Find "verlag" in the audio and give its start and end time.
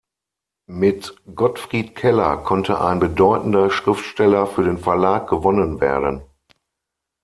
4.79-5.29